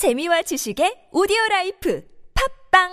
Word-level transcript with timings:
재미와 0.00 0.40
지식의 0.48 1.12
오디오 1.12 1.36
life 1.50 2.00
팟빵 2.32 2.88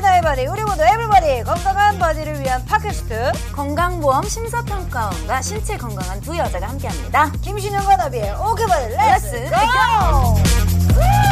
나의 0.00 0.22
body 0.22 0.46
우리 0.46 0.62
모두 0.62 0.80
everybody 0.80 1.42
건강한 1.42 1.98
body를 1.98 2.40
위한 2.40 2.64
팟캐스트 2.66 3.32
건강보험 3.52 4.22
심사평가원과 4.22 5.42
신체 5.42 5.76
건강한 5.76 6.20
두 6.20 6.38
여자가 6.38 6.68
함께합니다. 6.68 7.32
김신영과 7.42 7.96
나비의 7.96 8.32
오케이 8.36 8.66
바디 8.68 8.94
let's 8.94 9.26
let's 9.34 9.50
go! 9.50 11.29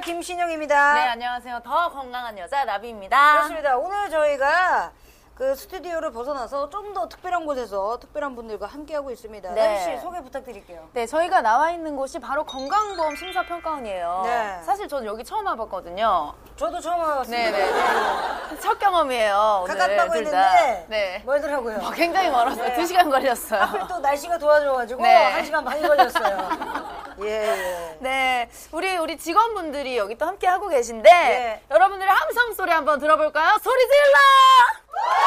여자 0.00 0.06
김신영입니다 0.06 0.94
네, 0.94 1.00
안녕하세요. 1.08 1.60
더 1.62 1.90
건강한 1.90 2.38
여자 2.38 2.64
나비입니다. 2.64 3.32
그렇습니다 3.32 3.76
오늘 3.76 4.08
저희가 4.08 4.92
그 5.34 5.54
스튜디오를 5.54 6.10
벗어나서 6.10 6.68
좀 6.70 6.90
더 6.94 7.08
특별한 7.08 7.46
곳에서 7.46 7.98
특별한 8.00 8.34
분들과 8.34 8.66
함께하고 8.66 9.10
있습니다 9.12 9.52
네. 9.54 9.78
나비 9.78 9.96
씨 9.96 10.02
소개 10.02 10.20
부탁드릴게요 10.20 10.88
네, 10.92 11.06
저희가 11.06 11.40
나와 11.40 11.70
있는 11.70 11.94
곳이 11.96 12.18
바로 12.18 12.44
건강보험 12.44 13.14
심사평가원이에요. 13.14 14.22
네. 14.24 14.60
사실 14.64 14.88
저는 14.88 15.06
여기 15.06 15.22
처음 15.24 15.46
와봤거든요. 15.46 16.34
저도 16.56 16.80
처음 16.80 16.98
와봤습니다 17.00 17.50
네네네. 17.50 18.58
첫 18.60 18.78
경험이에요. 18.78 19.60
오늘 19.64 19.76
가깝다고 19.78 20.12
둘 20.14 20.24
다. 20.30 20.50
했는데 20.50 20.86
네. 20.88 21.22
멀더라고요 21.24 21.78
어, 21.78 21.90
굉장히 21.90 22.28
멀었어요. 22.30 22.64
네. 22.64 22.74
두 22.74 22.86
시간 22.86 23.08
걸렸어요. 23.08 23.60
하필 23.62 23.86
또 23.86 23.98
날씨가 23.98 24.36
도와줘가지고 24.38 25.02
네. 25.02 25.32
한 25.32 25.44
시간 25.44 25.64
반이 25.64 25.82
걸렸어요. 25.82 26.48
예, 27.22 27.28
예. 27.28 27.96
네, 28.00 28.50
우리 28.72 28.96
우리 28.96 29.16
직원분들이 29.18 29.96
여기 29.96 30.16
또 30.16 30.26
함께 30.26 30.46
하고 30.46 30.68
계신데 30.68 31.10
네. 31.10 31.62
여러분들의 31.70 32.12
함성 32.12 32.52
소리 32.54 32.70
한번 32.72 32.98
들어볼까요? 32.98 33.58
소리 33.62 33.80
질러! 33.82 35.20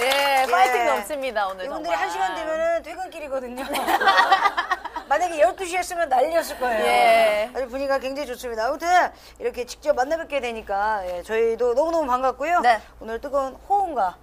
예, 0.00 0.46
파이팅 0.50 0.80
예. 0.80 0.84
넘칩니다 0.86 1.46
오늘 1.48 1.64
이분들이 1.66 1.84
정말. 1.92 1.96
한 1.96 2.10
시간 2.10 2.34
되면은 2.34 2.82
퇴근길이거든요. 2.82 3.64
만약에 5.08 5.36
12시였으면 5.42 6.08
난리였을 6.08 6.58
거예요. 6.58 6.84
예. 6.84 7.50
아주 7.54 7.68
분위기가 7.68 7.98
굉장히 7.98 8.26
좋습니다. 8.28 8.66
아무튼 8.66 8.88
이렇게 9.38 9.64
직접 9.66 9.94
만나 9.94 10.16
뵙게 10.16 10.40
되니까 10.40 11.02
예, 11.06 11.22
저희도 11.22 11.74
너무너무 11.74 12.06
반갑고요. 12.06 12.60
네. 12.60 12.80
오늘 13.00 13.20
뜨거운 13.20 13.54
호응과 13.68 14.16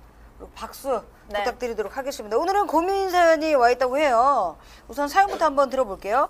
박수 0.55 1.01
네. 1.29 1.39
부탁드리도록 1.43 1.97
하겠습니다. 1.97 2.37
오늘은 2.37 2.67
고민 2.67 3.09
사연이 3.09 3.53
와 3.55 3.69
있다고 3.71 3.97
해요. 3.97 4.57
우선 4.87 5.07
사연부터 5.07 5.45
한번 5.45 5.69
들어볼게요. 5.69 6.27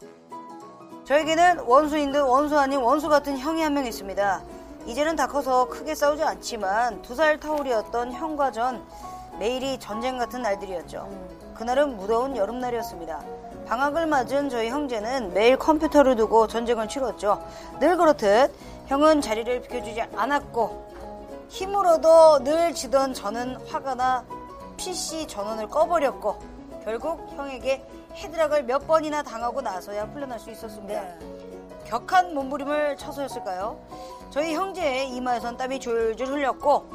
저에게는 1.05 1.61
원수인 1.61 2.11
듯 2.11 2.19
원수 2.21 2.57
아닌 2.59 2.79
원수 2.81 3.09
같은 3.09 3.37
형이 3.37 3.61
한 3.63 3.73
명 3.73 3.85
있습니다. 3.85 4.41
이제는 4.85 5.15
다 5.15 5.27
커서 5.27 5.67
크게 5.69 5.93
싸우지 5.95 6.23
않지만 6.23 7.01
두살 7.01 7.39
터울이었던 7.39 8.13
형과 8.13 8.51
전 8.51 8.83
매일이 9.39 9.79
전쟁 9.79 10.17
같은 10.17 10.41
날들이었죠. 10.41 11.07
그날은 11.55 11.97
무더운 11.97 12.35
여름날이었습니다. 12.35 13.19
방학을 13.67 14.05
맞은 14.07 14.49
저희 14.49 14.69
형제는 14.69 15.33
매일 15.33 15.57
컴퓨터를 15.57 16.15
두고 16.15 16.47
전쟁을 16.47 16.87
치렀죠. 16.87 17.41
늘 17.79 17.95
그렇듯 17.97 18.51
형은 18.87 19.21
자리를 19.21 19.61
비켜주지 19.61 20.01
않았고 20.15 20.91
힘으로도 21.51 22.45
늘 22.45 22.73
지던 22.73 23.13
저는 23.13 23.57
화가 23.67 23.95
나 23.95 24.25
PC 24.77 25.27
전원을 25.27 25.67
꺼버렸고 25.67 26.39
결국 26.85 27.27
형에게 27.35 27.85
헤드락을 28.15 28.63
몇 28.63 28.87
번이나 28.87 29.21
당하고 29.21 29.61
나서야 29.61 30.09
풀려날 30.11 30.39
수 30.39 30.49
있었습니다. 30.49 31.03
격한 31.85 32.33
몸부림을 32.33 32.95
쳐서였을까요? 32.95 33.77
저희 34.29 34.53
형제의 34.53 35.09
이마에선 35.09 35.57
땀이 35.57 35.81
줄줄 35.81 36.27
흘렸고 36.27 36.85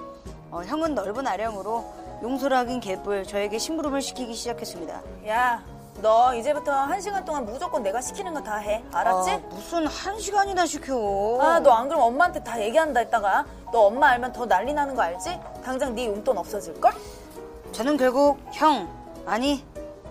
어, 0.50 0.62
형은 0.62 0.94
넓은 0.94 1.26
아령으로 1.26 1.84
용서를 2.22 2.56
하긴 2.56 2.80
개뿔 2.80 3.24
저에게 3.24 3.58
심부름을 3.58 4.00
시키기 4.00 4.32
시작했습니다. 4.32 5.02
야, 5.28 5.62
너 6.02 6.34
이제부터 6.34 6.72
한 6.72 7.00
시간 7.00 7.24
동안 7.24 7.44
무조건 7.44 7.82
내가 7.82 8.00
시키는 8.00 8.34
거 8.34 8.42
다 8.42 8.56
해. 8.56 8.84
알았지? 8.92 9.30
아, 9.30 9.38
무슨 9.48 9.86
한 9.86 10.18
시간이나 10.18 10.66
시켜? 10.66 11.38
아, 11.40 11.58
너 11.60 11.70
안 11.72 11.88
그러면 11.88 12.06
엄마한테 12.08 12.42
다 12.42 12.60
얘기한다 12.60 13.00
했다가 13.00 13.44
너 13.72 13.80
엄마 13.86 14.08
알면 14.08 14.32
더 14.32 14.46
난리 14.46 14.72
나는 14.72 14.94
거 14.94 15.02
알지? 15.02 15.40
당장 15.64 15.94
네 15.94 16.06
용돈 16.06 16.38
없어질걸? 16.38 16.92
저는 17.72 17.96
결국 17.96 18.38
형 18.52 18.88
아니 19.26 19.64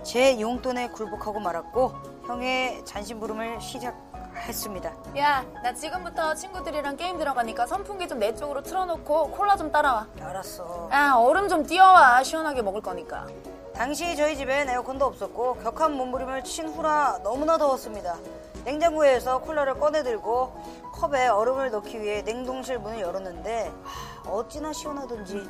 제 0.04 0.40
용돈에 0.40 0.90
굴복하고 0.90 1.40
말았고 1.40 1.94
형의 2.28 2.84
잔심부름을 2.86 3.62
시작했습니다. 3.62 4.92
야, 5.18 5.46
나 5.64 5.74
지금부터 5.74 6.34
친구들이랑 6.36 6.98
게임 6.98 7.18
들어가니까 7.18 7.66
선풍기 7.68 8.08
좀 8.08 8.20
내 8.20 8.34
쪽으로 8.36 8.62
틀어놓고 8.64 9.32
콜라 9.32 9.56
좀 9.56 9.72
따라와. 9.72 10.08
알았어. 10.20 10.90
아, 10.92 11.14
얼음 11.18 11.48
좀 11.48 11.64
띄워와. 11.66 12.24
시원하게 12.24 12.62
먹을 12.64 12.82
거니까. 12.82 13.28
당시 13.76 14.16
저희 14.16 14.38
집엔 14.38 14.70
에어컨도 14.70 15.06
없었고 15.06 15.56
격한 15.56 15.98
몸부림을 15.98 16.46
친 16.46 16.70
후라 16.70 17.20
너무나 17.24 17.58
더웠습니다. 17.58 18.18
냉장고에서 18.64 19.40
콜라를 19.42 19.78
꺼내들고 19.78 20.54
컵에 20.94 21.28
얼음을 21.28 21.72
넣기 21.72 22.02
위해 22.02 22.22
냉동실 22.22 22.80
문을 22.80 23.02
열었는데 23.02 23.72
하, 23.84 24.32
어찌나 24.32 24.72
시원하던지 24.72 25.46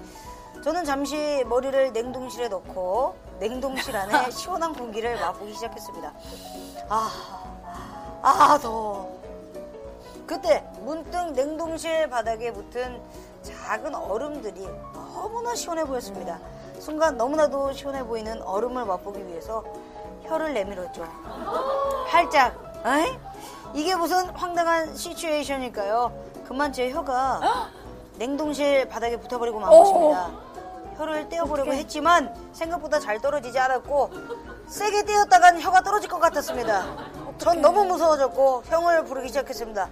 저는 0.64 0.86
잠시 0.86 1.44
머리를 1.48 1.94
냉동실에 1.94 2.48
넣고 2.48 3.16
냉동실 3.40 3.96
안에 3.96 4.32
시원한 4.34 4.74
공기를 4.74 5.20
맛보기 5.20 5.54
시작했습니다. 5.54 6.14
아, 6.90 7.44
아 8.24 8.58
더워. 8.60 9.22
그때 10.26 10.66
문득 10.80 11.34
냉동실 11.34 12.10
바닥에 12.10 12.52
붙은 12.52 13.00
작은 13.44 13.94
얼음들이 13.94 14.68
너무나 14.94 15.54
시원해 15.54 15.84
보였습니다. 15.86 16.40
순간 16.80 17.18
너무나도 17.18 17.74
시원해 17.74 18.04
보이는 18.04 18.42
얼음을 18.42 18.86
맛보기 18.86 19.26
위해서 19.28 19.64
혀를 20.24 20.54
내밀었죠. 20.54 21.04
활짝. 22.08 22.56
에이? 22.86 23.18
이게 23.74 23.96
무슨 23.96 24.30
황당한 24.30 24.96
시츄에이션일까요? 24.96 26.12
그만 26.48 26.72
제 26.72 26.92
혀가 26.92 27.70
냉동실 28.18 28.88
바닥에 28.88 29.18
붙어버리고 29.18 29.60
만 29.60 29.70
것입니다. 29.70 30.32
혀를 30.98 31.28
떼어보려고 31.28 31.74
했지만 31.74 32.34
생각보다 32.54 33.00
잘 33.00 33.20
떨어지지 33.20 33.60
않았고 33.60 34.12
세게 34.68 35.04
떼었다간 35.04 35.60
혀가 35.60 35.82
떨어질 35.82 36.10
것 36.10 36.20
같았습니다. 36.20 36.86
전 37.38 37.62
너무 37.62 37.84
무서워졌고 37.86 38.64
형을 38.68 39.04
부르기 39.04 39.28
시작했습니다. 39.28 39.90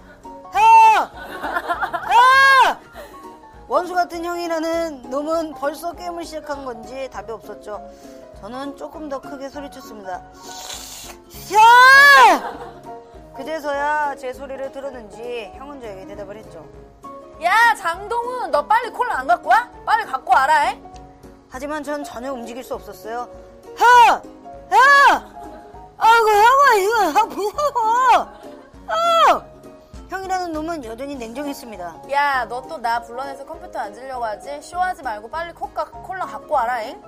원수 3.74 3.92
같은 3.92 4.24
형이라는 4.24 5.10
놈은 5.10 5.54
벌써 5.54 5.92
게임을 5.94 6.24
시작한 6.24 6.64
건지 6.64 7.10
답이 7.12 7.32
없었죠. 7.32 7.84
저는 8.38 8.76
조금 8.76 9.08
더 9.08 9.20
크게 9.20 9.48
소리쳤습니다. 9.48 10.22
형! 11.50 13.34
그제서야 13.34 14.14
제 14.14 14.32
소리를 14.32 14.70
들었는지 14.70 15.50
형은 15.56 15.80
저에게 15.80 16.06
대답을 16.06 16.36
했죠. 16.36 16.64
야, 17.42 17.74
장동훈, 17.74 18.52
너 18.52 18.64
빨리 18.64 18.90
콜라 18.90 19.18
안 19.18 19.26
갖고 19.26 19.48
와? 19.48 19.68
빨리 19.84 20.04
갖고 20.04 20.32
와라, 20.32 20.70
에? 20.70 20.80
하지만 21.48 21.82
전 21.82 22.04
전혀 22.04 22.32
움직일 22.32 22.62
수 22.62 22.76
없었어요. 22.76 23.28
형! 23.76 24.33
놈은 30.74 30.84
여전히 30.84 31.14
냉정했습니다. 31.14 32.02
야, 32.10 32.44
너 32.46 32.60
또 32.62 32.78
나 32.78 33.00
불러내서 33.00 33.44
컴퓨터 33.46 33.78
앉으려고 33.78 34.24
하지? 34.24 34.60
쇼하지 34.60 35.02
말고 35.02 35.28
빨리 35.28 35.52
콜라, 35.52 35.84
콜라 35.84 36.26
갖고 36.26 36.54
와라, 36.54 36.82
잉? 36.82 37.00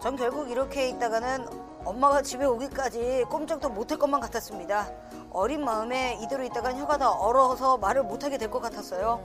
전 0.00 0.14
결국 0.16 0.48
이렇게 0.50 0.88
있다가는 0.88 1.46
엄마가 1.84 2.22
집에 2.22 2.44
오기까지 2.44 3.24
꼼짝도 3.28 3.70
못할 3.70 3.98
것만 3.98 4.20
같았습니다. 4.20 4.88
어린 5.32 5.64
마음에 5.64 6.16
이대로 6.22 6.44
있다간 6.44 6.78
혀가 6.78 6.98
다 6.98 7.10
얼어서 7.10 7.76
말을 7.78 8.04
못하게 8.04 8.38
될 8.38 8.50
것 8.50 8.60
같았어요. 8.60 9.20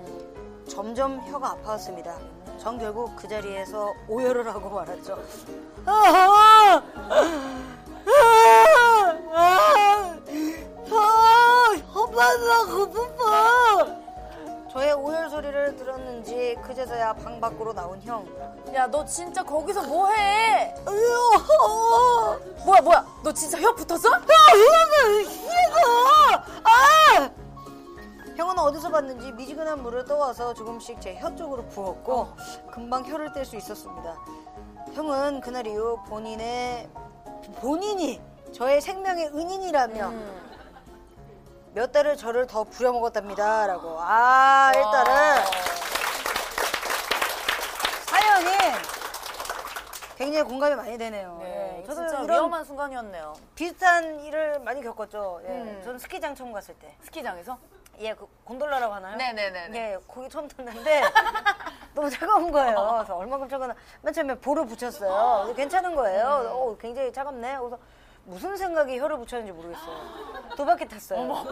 점점 0.67 1.19
혀가 1.27 1.51
아파왔습니다. 1.51 2.17
전 2.57 2.79
결국 2.79 3.15
그 3.15 3.27
자리에서 3.27 3.93
오열을 4.07 4.47
하고 4.47 4.69
말았죠. 4.71 5.19
아, 10.89 11.75
혀빠나 11.93 12.65
고프파. 12.65 13.16
들었는지 15.77 16.57
그제서야 16.63 17.13
방 17.13 17.39
밖으로 17.39 17.73
나온 17.73 18.01
형. 18.01 18.25
야, 18.73 18.87
너 18.87 19.05
진짜 19.05 19.43
거기서 19.43 19.83
뭐 19.83 20.09
해? 20.11 20.75
으여, 20.87 22.39
뭐야, 22.65 22.81
뭐야? 22.81 23.05
너 23.23 23.31
진짜 23.33 23.59
혀 23.59 23.73
붙었어? 23.73 24.09
아! 26.63 27.29
형은 28.35 28.59
어디서 28.59 28.89
봤는지 28.91 29.31
미지근한 29.31 29.81
물을 29.81 30.05
떠와서 30.05 30.53
조금씩 30.53 30.99
제 31.01 31.15
혀 31.15 31.33
쪽으로 31.35 31.65
부었고 31.67 32.27
금방 32.71 33.05
혀를 33.05 33.31
뗄 33.33 33.45
수 33.45 33.55
있었습니다. 33.55 34.15
형은 34.93 35.41
그날 35.41 35.65
이후 35.67 35.97
본인의 36.07 36.89
본인이 37.61 38.21
저의 38.53 38.81
생명의 38.81 39.27
은인이라며 39.27 40.11
몇 41.77 41.91
달을 41.91 42.17
저를 42.17 42.47
더 42.47 42.63
부려먹었답니다라고. 42.63 43.97
아 43.99 44.71
일단은 44.73 45.43
사연이 48.07 48.47
굉장히 50.15 50.43
공감이 50.43 50.73
많이 50.73 50.97
되네요. 50.97 51.37
네, 51.39 51.77
예, 51.79 51.83
저도 51.85 52.07
진짜 52.07 52.23
이런 52.23 52.29
위험한 52.39 52.65
순간이었네요. 52.65 53.35
비슷한 53.53 54.19
일을 54.21 54.59
많이 54.61 54.81
겪었죠. 54.81 55.41
예, 55.43 55.49
음. 55.49 55.81
저는 55.83 55.99
스키장 55.99 56.33
처음 56.33 56.51
갔을 56.51 56.73
때. 56.79 56.95
스키장에서? 57.03 57.55
예, 57.99 58.15
그 58.15 58.27
곤돌라라고 58.43 58.95
하나요? 58.95 59.15
네네네네. 59.15 59.77
예, 59.77 59.97
거기 60.07 60.27
처음 60.29 60.47
탔는데 60.47 61.03
너무 61.93 62.09
차가운 62.09 62.51
거예요. 62.51 62.93
그래서 62.95 63.15
얼마큼 63.17 63.47
차가나 63.49 63.75
맨 64.01 64.11
처음에 64.15 64.33
볼을 64.39 64.65
붙였어요. 64.65 65.45
근데 65.45 65.61
괜찮은 65.61 65.93
거예요. 65.93 66.25
음. 66.25 66.47
어, 66.53 66.77
굉장히 66.81 67.13
차갑네. 67.13 67.57
그래서 67.59 67.77
무슨 68.27 68.57
생각이 68.57 68.99
혀를 68.99 69.17
붙였는지 69.19 69.53
모르겠어요. 69.53 69.97
두 70.57 70.65
바퀴 70.65 70.85
탔어요. 70.87 71.45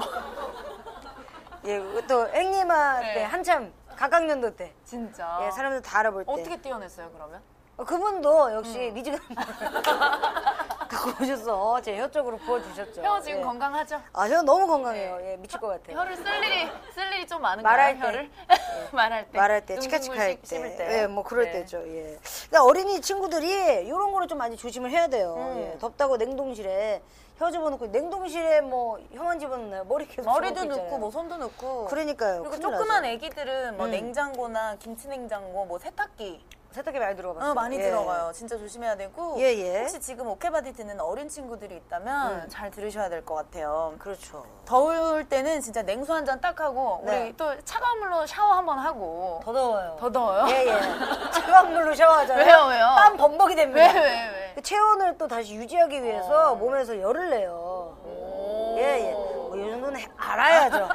예, 1.65 1.81
또 2.07 2.27
행님한테 2.27 3.13
네. 3.13 3.23
한참 3.23 3.73
각각년도 3.95 4.55
때. 4.57 4.73
진짜. 4.83 5.39
예, 5.45 5.51
사람들 5.51 5.81
다 5.81 5.99
알아볼 5.99 6.25
때. 6.25 6.31
어떻게 6.31 6.57
뛰어냈어요, 6.57 7.09
그러면? 7.13 7.41
어, 7.77 7.83
그분도 7.85 8.53
역시 8.53 8.89
음. 8.89 8.93
미지근 8.93 9.19
갖고 11.05 11.23
오셔서 11.23 11.81
제 11.81 11.95
혀 11.95 12.09
쪽으로 12.09 12.37
부어주셨죠. 12.37 13.01
혀 13.01 13.21
지금 13.21 13.39
예. 13.39 13.43
건강하죠? 13.43 14.01
아, 14.13 14.27
저는 14.27 14.45
너무 14.45 14.67
건강해요. 14.67 15.19
예, 15.21 15.37
미칠 15.37 15.59
것 15.59 15.67
같아요. 15.67 15.97
혀를 15.97 16.17
쓸 16.17 16.25
일이 16.43 16.69
쓸 16.93 17.13
일이 17.13 17.27
좀 17.27 17.41
많은가요? 17.41 17.71
말할 17.71 17.99
때. 17.99 18.05
혀를 18.05 18.29
말할 18.91 19.25
때 19.31 19.37
말할 19.37 19.65
때, 19.65 19.73
뭉뭉 19.75 19.81
치카치카 19.81 20.15
할 20.19 20.31
씹- 20.31 20.45
씹을 20.45 20.69
때, 20.71 20.77
때. 20.87 21.01
예, 21.01 21.07
뭐 21.07 21.23
그럴 21.23 21.45
네. 21.45 21.51
때죠. 21.53 21.77
예. 21.87 22.17
그러니까 22.49 22.63
어린이 22.65 22.99
친구들이 23.01 23.85
이런 23.85 24.11
거를 24.11 24.27
좀 24.27 24.37
많이 24.37 24.57
조심을 24.57 24.89
해야 24.91 25.07
돼요. 25.07 25.35
음. 25.37 25.71
예. 25.73 25.77
덥다고 25.79 26.17
냉동실에 26.17 27.01
혀 27.37 27.51
집어넣고 27.51 27.87
냉동실에 27.87 28.61
뭐 28.61 28.97
혀만 29.13 29.39
집어넣나요? 29.39 29.83
머리 29.85 30.07
계속 30.07 30.23
머리도 30.25 30.53
집어넣고 30.61 30.69
넣고 30.75 30.83
있잖아요. 30.85 30.99
뭐 30.99 31.11
손도 31.11 31.37
넣고 31.37 31.85
그러니까요. 31.85 32.43
그리고 32.43 32.49
큰일 32.49 32.61
조그만 32.61 33.01
나죠. 33.01 33.13
애기들은 33.13 33.77
뭐 33.77 33.85
음. 33.87 33.91
냉장고나 33.91 34.75
김치 34.79 35.07
냉장고 35.07 35.65
뭐 35.65 35.77
세탁기 35.77 36.45
세탁기 36.75 36.99
많이 36.99 37.15
들어가봤어요. 37.15 37.51
어, 37.51 37.53
많이 37.53 37.77
예. 37.77 37.83
들어가요. 37.83 38.31
진짜 38.33 38.57
조심해야 38.57 38.97
되고 38.97 39.35
예, 39.39 39.45
예. 39.57 39.79
혹시 39.79 39.99
지금 40.01 40.27
오케바디 40.27 40.73
듣는 40.73 40.99
어린 40.99 41.29
친구들이 41.29 41.75
있다면 41.77 42.31
음. 42.31 42.45
잘 42.49 42.69
들으셔야 42.69 43.07
될 43.09 43.23
것 43.25 43.35
같아요. 43.35 43.93
그렇죠. 43.97 44.45
더울 44.65 45.23
때는 45.29 45.61
진짜 45.61 45.81
냉수 45.81 46.13
한 46.13 46.25
잔 46.25 46.41
딱 46.41 46.59
하고 46.59 47.01
네. 47.05 47.23
우리 47.23 47.37
또 47.37 47.53
차가운 47.63 47.99
물로 47.99 48.25
샤워 48.25 48.53
한번 48.53 48.77
하고 48.79 49.39
더 49.43 49.53
더워요. 49.53 49.95
더 49.99 50.11
더워요? 50.11 50.45
예, 50.49 50.67
예. 50.67 50.79
차가운 51.31 51.71
물로 51.71 51.95
샤워하잖아요. 51.95 52.45
왜요, 52.45 52.65
왜요? 52.67 52.85
땀 52.97 53.15
범벅이 53.17 53.55
됩니다. 53.55 53.79
왜, 53.81 53.93
왜, 53.93 53.99
왜? 54.01 54.51
그 54.55 54.61
체온을 54.61 55.17
또 55.17 55.27
다시 55.27 55.55
유지하기 55.55 56.03
위해서 56.03 56.51
어. 56.51 56.55
몸에서 56.55 56.99
열을 56.99 57.29
내요. 57.29 57.97
오. 58.05 58.75
예, 58.77 59.07
예. 59.07 59.11
뭐, 59.13 59.55
이 59.55 59.69
정도는 59.69 59.99
해- 60.01 60.07
알아야죠. 60.17 60.89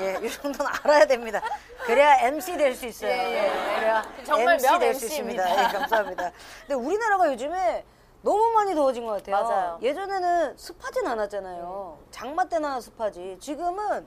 예, 0.00 0.18
이 0.24 0.30
정도는 0.30 0.70
알아야 0.84 1.04
됩니다. 1.06 1.40
그래야 1.86 2.18
MC 2.26 2.56
될 2.56 2.74
수 2.74 2.86
있어요. 2.86 3.10
예, 3.10 3.46
예. 3.46 3.74
그래야 3.76 4.04
정말 4.24 4.54
MC 4.54 4.66
명 4.68 4.78
될수 4.78 5.06
있습니다. 5.06 5.50
예, 5.50 5.68
감사합니다. 5.68 6.32
근데 6.66 6.74
우리나라가 6.74 7.26
요즘에 7.32 7.84
너무 8.22 8.52
많이 8.52 8.74
더워진 8.74 9.06
것 9.06 9.12
같아요. 9.24 9.42
맞아요. 9.42 9.78
예전에는 9.82 10.56
습하진 10.56 11.06
않았잖아요. 11.06 11.98
장마 12.10 12.44
때나 12.44 12.80
습하지. 12.80 13.38
지금은 13.40 14.06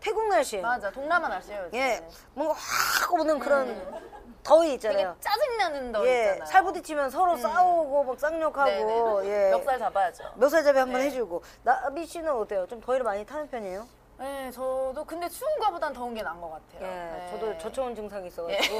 태국 0.00 0.28
날씨. 0.28 0.58
맞아 0.58 0.90
동남아 0.92 1.28
날씨예요 1.28 1.64
요즘 1.66 1.76
예, 1.78 2.00
뭔가 2.34 2.54
확 2.56 3.12
오는 3.14 3.36
그런 3.40 4.00
더위 4.44 4.68
되게 4.68 4.74
있잖아요. 4.74 5.16
짜증나는 5.18 5.90
더 5.92 6.06
예, 6.06 6.20
있잖아요 6.22 6.44
살 6.46 6.62
부딪히면 6.62 7.10
서로 7.10 7.36
싸우고 7.36 8.04
막 8.04 8.18
쌍욕하고 8.20 9.22
네네. 9.22 9.28
예. 9.28 9.50
멱살 9.50 9.78
잡아야죠 9.80 10.24
멱살잡이 10.36 10.78
한번 10.78 11.00
네. 11.00 11.06
해주고 11.08 11.42
나비 11.64 12.06
씨는 12.06 12.30
어때요? 12.32 12.64
좀 12.68 12.80
더위를 12.80 13.02
많이 13.04 13.26
타는 13.26 13.50
편이에요? 13.50 13.86
네 14.18 14.50
저도 14.50 15.04
근데 15.06 15.28
추운 15.28 15.48
거보단 15.60 15.92
더운 15.92 16.12
게 16.12 16.22
나은 16.22 16.40
것 16.40 16.50
같아요 16.50 16.80
예, 16.82 16.86
네. 16.86 17.28
저도 17.30 17.56
저체온 17.58 17.94
증상이 17.94 18.26
있어가지고 18.26 18.76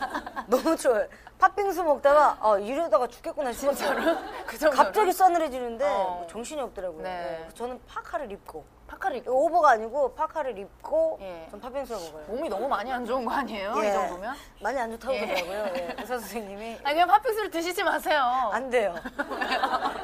너무 0.48 0.74
추워요. 0.76 1.06
팥빙수 1.38 1.84
먹다가 1.84 2.38
아 2.40 2.58
이러다가 2.58 3.06
죽겠구나 3.06 3.52
싶었어요. 3.52 4.16
그 4.46 4.58
정도로? 4.58 4.82
갑자기 4.82 5.12
싸늘해지는데 5.12 5.84
어. 5.84 5.88
뭐 6.18 6.26
정신이 6.28 6.60
없더라고요. 6.62 7.02
네. 7.02 7.44
예, 7.46 7.54
저는 7.54 7.78
파카를 7.86 8.32
입고 8.32 8.64
파카를 8.86 9.18
이거 9.18 9.32
오버가 9.32 9.70
아니고 9.70 10.14
파카를 10.14 10.58
입고 10.58 11.18
예. 11.20 11.46
전 11.50 11.60
팥빙수를 11.60 12.00
먹어요. 12.12 12.24
몸이 12.26 12.48
너무 12.48 12.66
많이 12.66 12.90
안 12.90 13.04
좋은 13.04 13.24
거 13.24 13.32
아니에요? 13.32 13.74
예, 13.82 13.88
이 13.88 13.92
정도면? 13.92 14.34
많이 14.60 14.78
안 14.78 14.90
좋다고 14.92 15.14
예. 15.14 15.20
그러더라고요. 15.26 15.58
예, 15.76 15.94
의사 15.98 16.18
선생님이 16.18 16.78
아니 16.84 16.94
그냥 16.94 17.06
팥빙수를 17.08 17.50
드시지 17.50 17.82
마세요 17.84 18.22
안 18.52 18.68
돼요. 18.70 18.94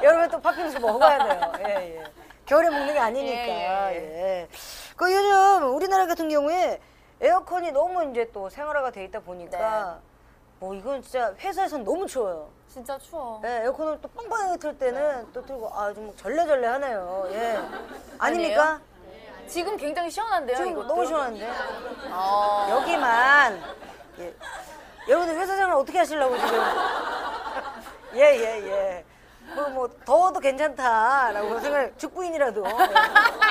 여름에 0.02 0.28
또 0.28 0.40
팥빙수 0.40 0.78
먹어야 0.80 1.18
돼요. 1.24 1.52
예, 1.66 1.98
예. 1.98 2.04
겨울에 2.46 2.70
먹는 2.70 2.94
게 2.94 2.98
아니니까. 2.98 3.92
예, 3.94 3.96
예. 3.96 4.48
그 4.96 5.12
요즘 5.12 5.74
우리나라 5.74 6.06
같은 6.06 6.28
경우에 6.28 6.80
에어컨이 7.20 7.72
너무 7.72 8.04
이제 8.10 8.30
또 8.32 8.48
생활화가 8.48 8.90
돼 8.92 9.04
있다 9.04 9.20
보니까 9.20 9.98
뭐 10.58 10.74
이건 10.74 11.02
진짜 11.02 11.34
회사에선 11.38 11.84
너무 11.84 12.06
추워요. 12.06 12.48
진짜 12.68 12.98
추워 12.98 13.40
예, 13.44 13.62
에어컨을 13.64 13.98
또 14.02 14.08
빵빵하게 14.08 14.58
틀 14.58 14.78
때는 14.78 15.26
또 15.32 15.44
틀고 15.44 15.70
아 15.74 15.92
좀 15.94 16.14
절레절레 16.16 16.66
하네요. 16.66 17.26
예. 17.30 17.58
아닙니까? 18.18 18.80
지금 19.46 19.76
굉장히 19.76 20.10
시원한데요 20.10 20.56
지금 20.56 20.72
이것도? 20.72 20.86
너무 20.88 21.06
시원한데. 21.06 21.48
아, 22.10 22.66
여기만 22.70 23.62
예. 24.20 24.34
여러분들 25.08 25.40
회사 25.40 25.56
생활 25.56 25.76
어떻게 25.76 25.98
하시려고 25.98 26.36
지금 26.36 26.58
예 28.14 28.20
예 28.38 28.68
예. 28.70 29.04
뭐, 29.54 29.68
뭐 29.70 29.90
더워도 30.04 30.40
괜찮다라고 30.40 31.60
생각 31.60 31.98
죽부인이라도 31.98 32.64
예, 32.66 32.94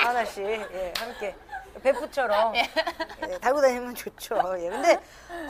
하나씩 0.04 0.46
예, 0.46 0.94
함께 0.98 1.36
베프처럼 1.82 2.56
예, 2.56 3.38
달고 3.40 3.62
다니면 3.62 3.96
좋죠. 3.96 4.36
예. 4.60 4.70
근데 4.70 5.00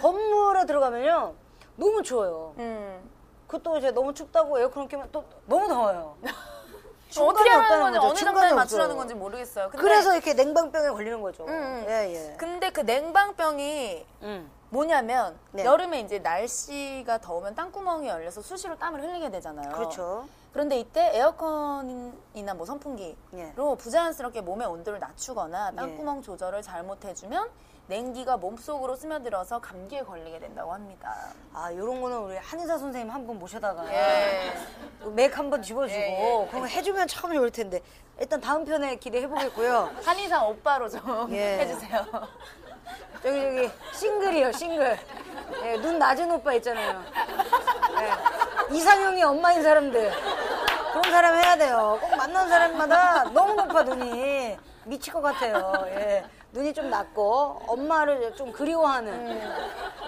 건물에 0.02 0.66
들어가면요 0.66 1.34
너무 1.76 2.04
추워요. 2.04 2.54
음. 2.58 3.10
그것도 3.48 3.78
이제 3.78 3.92
너무 3.92 4.14
춥다고 4.14 4.60
에어컨을 4.60 4.88
켜면 4.88 5.10
또 5.12 5.24
너무 5.46 5.68
더워요. 5.68 6.18
어떻게 7.18 7.50
하는 7.50 7.82
건지. 7.82 8.00
어느 8.00 8.16
정도에. 8.16 8.54
맞추라는 8.54 8.98
건지 8.98 9.14
모르겠어요 9.14 9.70
근데, 9.70 9.82
그래서 9.82 10.14
이렇게 10.14 10.34
냉방병에 10.34 10.90
걸리는 10.90 11.22
거죠. 11.22 11.46
음. 11.46 11.86
예 11.88 12.14
예. 12.14 12.36
근데 12.38 12.72
그 12.72 12.82
냉방병이 12.82 14.06
음. 14.24 14.52
뭐냐면 14.76 15.38
네. 15.52 15.64
여름에 15.64 16.02
이제 16.02 16.20
날씨가 16.20 17.20
더우면 17.20 17.56
땅구멍이 17.56 18.10
열려서 18.10 18.42
수시로 18.42 18.78
땀을 18.78 19.02
흘리게 19.02 19.32
되잖아요. 19.32 19.72
그렇죠. 19.72 20.28
그런데 20.52 20.78
이때 20.80 21.12
에어컨이나 21.14 22.54
뭐 22.56 22.66
선풍기로 22.66 23.16
예. 23.36 23.54
부자연스럽게 23.78 24.42
몸의 24.42 24.68
온도를 24.68 25.00
낮추거나 25.00 25.72
땅구멍 25.72 26.22
조절을 26.22 26.62
잘못해주면 26.62 27.50
냉기가 27.88 28.36
몸속으로 28.36 28.96
스며들어서 28.98 29.60
감기에 29.60 30.02
걸리게 30.02 30.40
된다고 30.40 30.74
합니다. 30.74 31.16
아, 31.54 31.72
요런 31.74 32.02
거는 32.02 32.18
우리 32.18 32.36
한의사 32.36 32.78
선생님 32.78 33.10
한 33.14 33.26
분 33.26 33.40
모셔다가 33.40 33.86
예. 33.94 34.52
맥 35.14 35.38
한 35.38 35.50
번 35.50 35.62
집어주고 35.62 35.98
예, 36.02 36.42
예. 36.44 36.48
그런 36.50 36.62
거 36.64 36.68
해주면 36.68 37.08
참 37.08 37.32
좋을 37.34 37.50
텐데 37.52 37.80
일단 38.20 38.42
다음 38.42 38.66
편에 38.66 38.96
기대해보겠고요. 38.98 39.92
한의사 40.04 40.44
오빠로 40.46 40.90
좀 40.90 41.30
예. 41.34 41.60
해주세요. 41.64 42.06
저기 43.26 43.42
저기 43.42 43.72
싱글이요 43.94 44.52
싱글. 44.52 45.00
예, 45.64 45.78
눈 45.78 45.98
낮은 45.98 46.30
오빠 46.32 46.54
있잖아요. 46.54 47.02
예, 48.00 48.76
이상형이 48.76 49.24
엄마인 49.24 49.64
사람들 49.64 50.12
그런 50.92 51.04
사람 51.12 51.36
해야 51.36 51.58
돼요. 51.58 51.98
꼭 52.00 52.16
만난 52.16 52.48
사람마다 52.48 53.24
너무 53.34 53.56
높아 53.56 53.82
눈이 53.82 54.58
미칠 54.84 55.12
것 55.12 55.22
같아요. 55.24 55.74
예, 55.88 56.24
눈이 56.52 56.72
좀 56.76 56.92
낮고 56.92 57.64
엄마를 57.68 58.36
좀 58.36 58.52
그리워하는. 58.52 59.42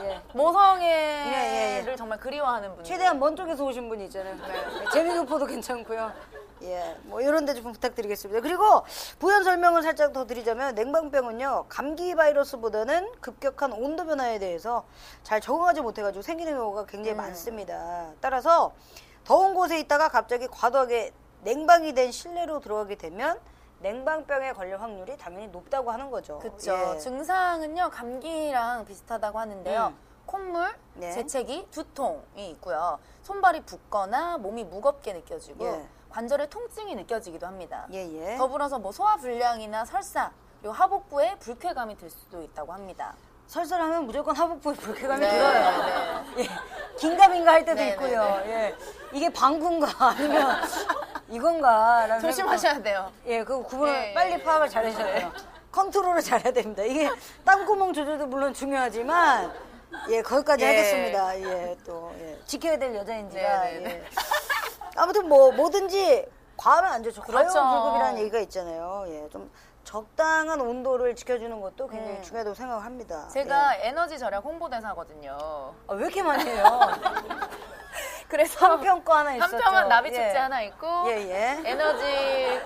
예. 0.04 0.22
모성애를 0.34 1.34
예, 1.34 1.84
예, 1.88 1.96
정말 1.96 2.20
그리워하는 2.20 2.76
분. 2.76 2.84
최대한 2.84 3.18
먼 3.20 3.36
쪽에서 3.36 3.64
오신 3.66 3.90
분이 3.90 4.06
있잖아요. 4.06 4.36
네, 4.36 4.86
재미교포도 4.94 5.48
괜찮고요. 5.48 6.12
예, 6.64 6.96
뭐 7.04 7.22
이런 7.22 7.46
데 7.46 7.54
좀 7.54 7.72
부탁드리겠습니다. 7.72 8.42
그리고 8.42 8.84
부연 9.20 9.44
설명을 9.44 9.82
살짝 9.84 10.14
더 10.14 10.26
드리자면 10.28 10.76
냉방병은요 10.76 11.66
감기 11.70 12.14
바이러스보다는 12.16 13.12
급격한 13.20 13.74
온도 13.74 14.06
변화에 14.06 14.40
대해서 14.40 14.86
잘 15.24 15.42
적응하지 15.42 15.82
못해가지고 15.82 16.22
생기는 16.22 16.56
경우가 16.56 16.86
굉장히 16.86 17.16
많습니다. 17.16 18.12
따라서 18.22 18.74
더운 19.26 19.54
곳에 19.54 19.80
있다가 19.80 20.10
갑자기 20.10 20.48
과도하게 20.48 21.12
냉방이 21.42 21.94
된 21.94 22.12
실내로 22.12 22.60
들어가게 22.60 22.96
되면 22.96 23.40
냉방병에 23.80 24.54
걸릴 24.54 24.80
확률이 24.82 25.18
당연히 25.18 25.48
높다고 25.50 25.92
하는 25.92 26.10
거죠. 26.10 26.40
그렇죠. 26.40 26.94
예. 26.96 27.00
증상은요 27.00 27.90
감기랑 27.92 28.86
비슷하다고 28.86 29.40
하는데요. 29.40 29.88
음. 29.88 30.08
콧물, 30.26 30.76
네. 30.96 31.12
재채기, 31.14 31.68
두통이 31.72 32.50
있고요. 32.52 33.00
손발이 33.22 33.62
붓거나 33.62 34.38
몸이 34.40 34.66
무겁게 34.66 35.14
느껴지고 35.14 35.66
예. 35.66 35.88
관절에 36.10 36.48
통증이 36.50 36.96
느껴지기도 36.96 37.46
합니다. 37.46 37.86
예, 37.92 38.00
예. 38.00 38.38
더불어서 38.38 38.80
뭐 38.80 38.92
소화 38.92 39.18
불량이나 39.18 39.86
설사, 39.86 40.32
그리고 40.62 40.74
하복부에 40.74 41.36
불쾌감이 41.40 41.98
들 41.98 42.10
수도 42.10 42.42
있다고 42.42 42.74
합니다. 42.74 43.14
설사하면 43.48 44.06
무조건 44.06 44.36
하복부에 44.36 44.74
불쾌감이 44.76 45.22
네, 45.22 45.30
들어요. 45.32 46.26
예. 46.40 46.50
긴가민가 46.98 47.52
할 47.54 47.66
때도 47.66 47.80
네, 47.80 47.90
있고요. 47.90 48.24
네, 48.46 48.52
예. 48.52 48.76
이게 49.14 49.30
방구인가 49.30 49.88
아니면 50.00 50.62
이건가라는 51.30 52.22
조심하셔야 52.22 52.82
돼요. 52.82 53.12
예, 53.26 53.44
그 53.44 53.62
구분을 53.64 54.14
빨리 54.14 54.34
예. 54.34 54.44
파악을 54.44 54.70
잘하셔야 54.70 55.14
돼요. 55.20 55.32
컨트롤을 55.72 56.22
잘해야 56.22 56.52
됩니다. 56.52 56.84
이게 56.84 57.10
땀구멍 57.46 57.94
조절도 57.94 58.28
물론 58.28 58.54
중요하지만 58.54 59.54
예, 60.10 60.22
거기까지 60.22 60.64
예. 60.64 60.68
하겠습니다. 60.68 61.40
예, 61.40 61.78
또 61.86 62.14
예, 62.20 62.38
지켜야 62.46 62.78
될 62.78 62.96
여자인지가 62.96 63.64
네, 63.64 63.72
네, 63.74 63.80
네. 63.80 63.90
예. 63.90 64.04
아무튼 64.98 65.28
뭐 65.28 65.52
뭐든지 65.52 66.26
과하면 66.58 66.92
안 66.92 67.04
좋죠. 67.04 67.22
그렇죠. 67.22 67.54
과용불급이라는 67.54 68.20
얘기가 68.20 68.40
있잖아요. 68.40 69.06
예, 69.10 69.30
좀 69.30 69.50
적당한 69.84 70.60
온도를 70.60 71.16
지켜주는 71.16 71.62
것도 71.62 71.88
굉장히 71.88 72.18
음. 72.18 72.24
중요하다고 72.24 72.56
생각합니다. 72.56 73.28
제가 73.30 73.78
예. 73.80 73.88
에너지 73.88 74.20
절약 74.20 74.44
홍보대사거든요. 74.44 75.38
아, 75.88 75.94
왜 75.94 76.04
이렇게 76.04 76.22
많이 76.24 76.44
해요? 76.44 76.66
그래서 78.28 78.66
한평 78.68 79.06
거 79.06 79.16
하나 79.16 79.36
있었죠. 79.36 79.56
한 79.56 79.62
평은 79.64 79.88
나비 79.88 80.10
축제 80.12 80.34
예. 80.34 80.38
하나 80.38 80.62
있고 80.64 81.06
예, 81.08 81.30
예. 81.30 81.62
에너지 81.64 82.62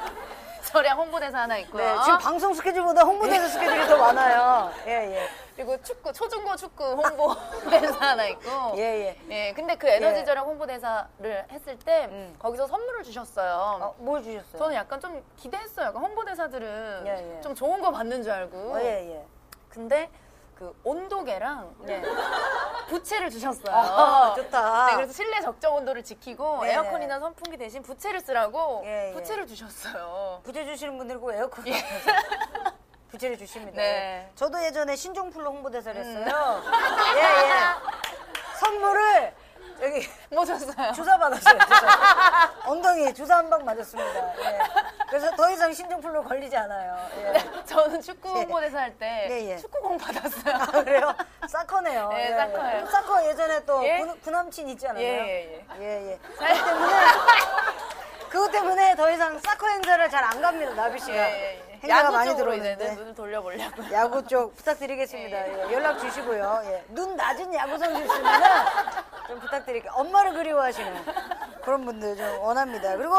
절약 0.63 0.97
홍보대사 0.97 1.41
하나 1.41 1.57
있고요. 1.57 1.83
네, 1.83 2.03
지금 2.03 2.17
방송 2.17 2.53
스케줄보다 2.53 3.03
홍보대사 3.03 3.47
스케줄이 3.49 3.87
더 3.87 3.97
많아요. 3.97 4.71
예, 4.87 5.15
예. 5.15 5.29
그리고 5.61 5.79
축구 5.83 6.11
초중고 6.11 6.55
축구 6.55 6.83
홍보 6.83 7.35
대사 7.69 7.93
하나 8.09 8.25
있고. 8.25 8.49
예, 8.77 8.81
예. 8.81 9.17
예, 9.29 9.53
근데 9.53 9.75
그 9.75 9.87
에너지 9.87 10.21
예. 10.21 10.25
절약 10.25 10.43
홍보 10.43 10.65
대사를 10.65 11.45
했을 11.51 11.77
때 11.77 12.05
음. 12.09 12.35
거기서 12.39 12.65
선물을 12.65 13.03
주셨어요. 13.03 13.53
어, 13.79 13.95
뭘 13.99 14.23
주셨어요? 14.23 14.57
저는 14.57 14.75
약간 14.75 14.99
좀 14.99 15.23
기대했어요. 15.37 15.87
약간 15.87 16.01
홍보 16.01 16.25
대사들은 16.25 17.03
예, 17.05 17.37
예. 17.37 17.41
좀 17.41 17.53
좋은 17.53 17.79
거 17.79 17.91
받는 17.91 18.23
줄 18.23 18.31
알고. 18.31 18.57
어, 18.73 18.81
예, 18.81 19.11
예. 19.17 19.25
근데 19.69 20.09
그 20.55 20.75
온도계랑 20.83 21.75
예. 21.89 22.01
부채를 22.89 23.29
주셨어요. 23.29 23.75
아, 23.75 24.33
좋다. 24.35 24.85
네, 24.87 24.95
그래서 24.95 25.13
실내 25.13 25.41
적정 25.41 25.75
온도를 25.75 26.03
지키고 26.03 26.63
네. 26.63 26.73
에어컨이나 26.73 27.19
선풍기 27.19 27.55
대신 27.57 27.83
부채를 27.83 28.19
쓰라고 28.19 28.81
예, 28.85 29.09
예. 29.09 29.13
부채를 29.13 29.45
주셨어요. 29.45 30.41
부채 30.43 30.65
주시는 30.65 30.97
분들 30.97 31.19
꼭 31.19 31.31
에어컨 31.31 31.65
부채를 33.11 33.37
주십니다. 33.37 33.77
네. 33.77 34.25
음. 34.29 34.31
저도 34.35 34.63
예전에 34.63 34.95
신종플로 34.95 35.49
홍보대사를 35.51 35.99
했어요. 35.99 36.63
예, 37.15 37.21
예. 37.21 38.57
선물을 38.59 39.33
여기 39.81 40.07
뭐 40.29 40.45
줬어요? 40.45 40.91
주사 40.93 41.17
받았어요. 41.17 41.59
주사. 41.59 42.51
엉덩이 42.65 43.13
주사 43.13 43.37
한 43.37 43.49
방 43.49 43.65
맞았습니다. 43.65 44.33
예. 44.43 44.59
그래서 45.09 45.29
더 45.35 45.49
이상 45.49 45.73
신종플로 45.73 46.23
걸리지 46.23 46.55
않아요. 46.55 47.09
예. 47.17 47.65
저는 47.65 48.01
축구 48.01 48.29
홍보대사 48.29 48.79
할 48.79 48.93
때 48.97 49.27
예, 49.29 49.49
예. 49.51 49.57
축구공 49.57 49.97
받았어요. 49.97 50.55
아, 50.55 50.65
그래요? 50.83 51.13
사커네요. 51.49 52.09
네, 52.09 52.25
예, 52.31 52.35
사커예요. 52.35 52.81
예. 52.81 52.85
사커 52.91 53.25
예전에 53.27 53.65
또 53.65 53.83
예? 53.85 53.97
구, 53.99 54.15
구남친 54.21 54.69
있지 54.69 54.87
않았나요? 54.87 55.05
예, 55.05 55.17
예, 55.17 55.65
예. 55.79 55.81
예, 55.81 56.11
예. 56.11 56.19
그것 56.29 56.63
때문에 56.63 56.95
그것 58.29 58.51
때문에 58.51 58.95
더 58.95 59.11
이상 59.11 59.37
사커 59.39 59.67
행사를 59.67 60.09
잘 60.09 60.23
안 60.23 60.41
갑니다. 60.41 60.73
나비 60.75 60.99
씨가. 60.99 61.13
예, 61.17 61.57
예. 61.57 61.60
행사가 61.83 62.03
야구 62.03 62.13
많이 62.13 62.35
들어오는데. 62.35 62.95
눈을 62.95 63.15
돌려보려고요. 63.15 63.91
야구 63.91 64.25
쪽 64.27 64.53
부탁드리겠습니다. 64.57 65.47
예. 65.47 65.67
예, 65.69 65.73
연락 65.73 65.97
주시고요. 65.99 66.61
예. 66.65 66.85
눈 66.89 67.15
낮은 67.15 67.53
야구 67.55 67.77
선수 67.77 68.01
있으면 68.01 68.41
좀 69.27 69.39
부탁드릴게요. 69.39 69.91
엄마를 69.95 70.33
그리워하시는 70.33 71.05
그런 71.63 71.85
분들 71.85 72.17
좀 72.17 72.39
원합니다. 72.41 72.95
그리고 72.97 73.15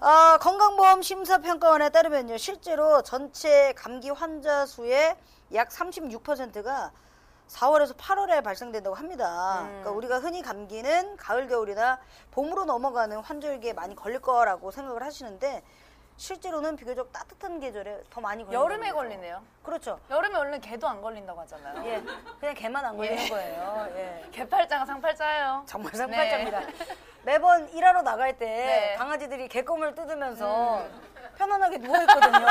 아, 0.00 0.38
건강보험 0.40 1.02
심사평가원에 1.02 1.90
따르면요, 1.90 2.36
실제로 2.38 3.02
전체 3.02 3.72
감기 3.74 4.10
환자 4.10 4.64
수의 4.66 5.16
약 5.52 5.68
36%가 5.70 6.92
4월에서 7.48 7.96
8월에 7.96 8.42
발생된다고 8.42 8.96
합니다. 8.96 9.60
음. 9.62 9.66
그러니까 9.68 9.90
우리가 9.90 10.18
흔히 10.20 10.40
감기는 10.40 11.16
가을, 11.16 11.46
겨울이나 11.46 11.98
봄으로 12.30 12.64
넘어가는 12.64 13.18
환절기에 13.18 13.74
많이 13.74 13.94
걸릴 13.94 14.20
거라고 14.20 14.70
생각을 14.70 15.02
하시는데 15.02 15.62
실제로는 16.16 16.76
비교적 16.76 17.12
따뜻한 17.12 17.58
계절에 17.60 18.02
더 18.08 18.20
많이 18.20 18.44
걸린다. 18.44 18.64
여름에 18.64 18.92
걸리네요. 18.92 19.42
그렇죠. 19.62 19.98
여름에 20.10 20.36
원래 20.36 20.58
개도 20.60 20.86
안 20.86 21.02
걸린다고 21.02 21.40
하잖아요. 21.40 21.84
예, 21.86 22.02
그냥 22.38 22.54
걔만 22.54 22.84
안 22.84 22.96
걸리는 22.96 23.18
예. 23.24 23.28
거예요. 23.28 23.88
예. 23.96 24.24
개팔자가 24.30 24.86
상팔자예요. 24.86 25.64
정말 25.66 25.92
네. 25.92 25.98
상팔자입니다. 25.98 26.60
매번 27.24 27.68
일하러 27.70 28.02
나갈 28.02 28.36
때 28.38 28.46
네. 28.46 28.94
강아지들이 28.96 29.48
개껌을 29.48 29.94
뜯으면서 29.94 30.86
편안하게 31.36 31.78
누워있거든요. 31.78 32.46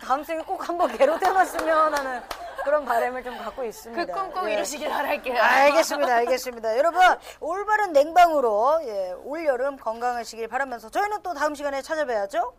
다음 0.00 0.22
생에 0.22 0.42
꼭 0.42 0.68
한번 0.68 0.96
개로 0.96 1.18
태어났으면 1.18 1.94
하는 1.94 2.22
그런 2.62 2.84
바람을 2.84 3.24
좀 3.24 3.36
갖고 3.38 3.64
있습니다. 3.64 4.04
그 4.04 4.12
꿈 4.12 4.30
꼭 4.30 4.48
예. 4.48 4.54
이루시길 4.54 4.88
바랄게요. 4.88 5.40
알겠습니다, 5.42 6.14
알겠습니다. 6.16 6.76
여러분, 6.78 7.00
올바른 7.40 7.92
냉방으로 7.92 8.80
예, 8.82 9.12
올여름 9.24 9.76
건강하시길 9.76 10.46
바라면서 10.48 10.88
저희는 10.90 11.22
또 11.22 11.34
다음 11.34 11.54
시간에 11.54 11.82
찾아뵈야죠. 11.82 12.54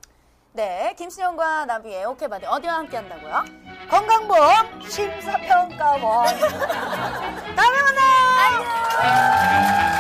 네, 0.58 0.96
김신영과 0.98 1.66
나비의 1.66 2.06
오케이 2.06 2.28
바디 2.28 2.48
어디와 2.48 2.78
함께 2.78 2.98
한다고요? 2.98 3.46
건강보험 3.92 4.82
심사평가원. 4.90 6.26
다음에 7.56 7.82
만나요! 7.84 9.97